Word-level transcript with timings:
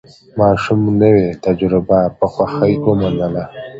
ماشوم 0.39 0.81
نوې 1.01 1.27
تجربه 1.45 1.99
په 2.17 2.25
خوښۍ 2.33 2.73
ومنله 2.85 3.43